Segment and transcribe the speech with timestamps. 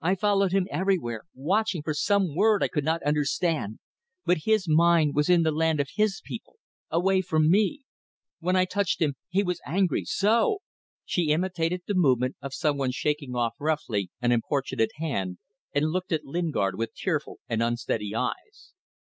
[0.00, 3.78] I followed him everywhere, watching for some word I could understand;
[4.24, 6.56] but his mind was in the land of his people
[6.90, 7.82] away from me.
[8.40, 10.58] When I touched him he was angry so!"
[11.04, 15.38] She imitated the movement of some one shaking off roughly an importunate hand,
[15.72, 18.72] and looked at Lingard with tearful and unsteady eyes.